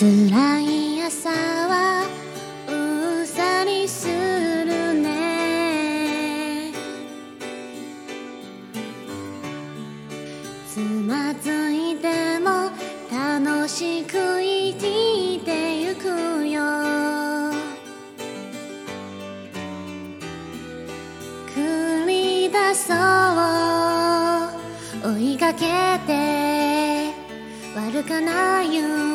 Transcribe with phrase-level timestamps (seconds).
[0.00, 0.08] 辛
[0.62, 2.06] い朝は
[2.66, 6.72] うさりするね。
[10.66, 12.70] つまずいても
[13.12, 16.06] 楽しく生きてゆく
[16.48, 16.62] よ。
[21.54, 22.94] 繰り出そ
[25.04, 25.12] う。
[25.16, 25.66] 追いかけ
[26.06, 27.12] て。
[27.76, 29.09] 悪かな夢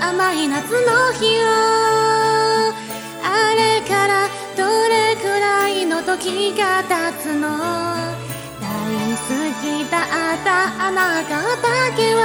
[0.00, 1.46] 甘い夏の日を
[3.22, 7.48] あれからどれくらいの時が経つの？
[8.60, 8.68] 大
[9.12, 9.16] 好
[9.62, 9.96] きだ
[10.34, 10.48] った
[10.86, 12.20] あなただけは。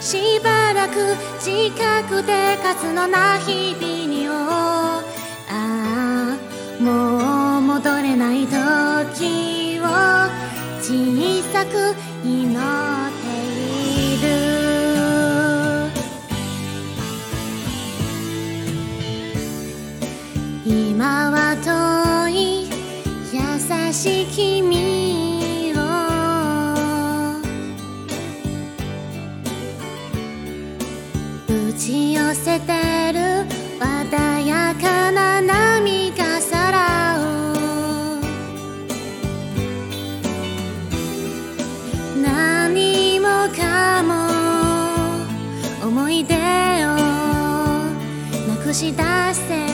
[0.00, 1.70] しばらく近
[2.04, 4.32] くて数のな日々にを。
[4.32, 5.02] あ
[5.50, 6.36] あ
[6.80, 9.84] もう戻れない時を。
[10.80, 11.94] 小さく
[12.24, 13.07] 祈っ
[20.70, 22.68] 今は遠い
[23.32, 23.38] 優
[23.90, 25.78] しい君を。
[31.48, 33.18] 打ち寄せてる
[33.80, 37.20] 穏やかな波がさらう
[42.20, 44.28] 何もかも
[45.86, 46.38] 思い出を
[48.46, 49.67] なくしたせ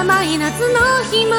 [0.00, 0.78] 甘い夏の
[1.10, 1.34] 日も。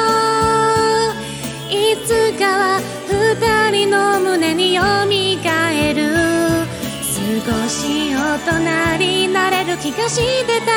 [1.70, 2.78] いつかは
[3.08, 6.02] 二人の胸によみがえる。
[7.02, 7.16] 少
[7.70, 8.38] し大
[8.98, 10.72] 人になれる気がしてた。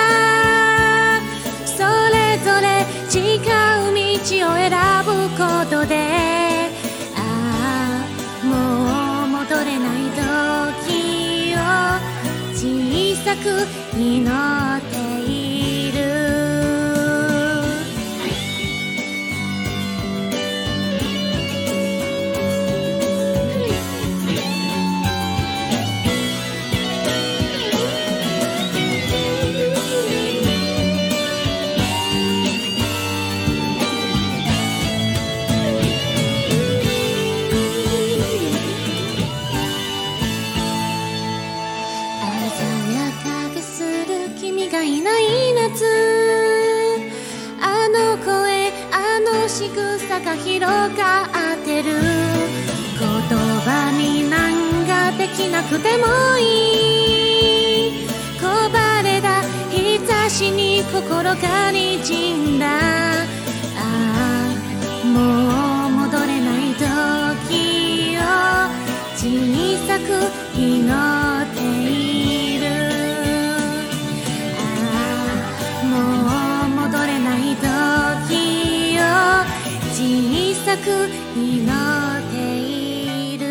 [1.65, 1.83] そ
[2.13, 3.99] れぞれ違う道
[4.47, 4.71] を選
[5.03, 5.91] ぶことで。
[7.17, 8.51] ああも
[9.25, 10.07] う戻れない
[10.87, 11.59] 時を。
[12.55, 12.57] 小
[13.25, 13.43] さく
[13.97, 14.52] 祈っ
[49.73, 51.23] 草が広が
[51.55, 51.91] ってる。
[52.99, 53.09] 言
[53.65, 54.51] 葉になん
[54.85, 56.05] かできなくても
[56.37, 56.41] い
[58.03, 58.07] い。
[58.39, 62.67] こばれた日差しに心がにじんだ。
[62.67, 62.69] あ
[63.81, 65.17] あも
[65.87, 68.19] う戻れない時を
[69.15, 69.21] 小
[69.87, 70.01] さく
[70.57, 71.12] 祈っ
[80.03, 81.71] 小さく祈っ
[82.29, 83.45] ている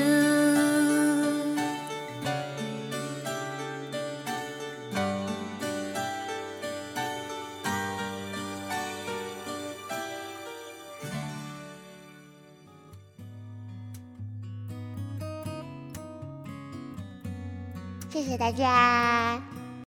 [18.11, 19.62] 谢谢大家。